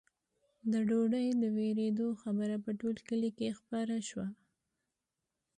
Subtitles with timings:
[0.71, 4.27] د ډوډۍ د ورېدو خبره په ټول کلي کې خپره شوه.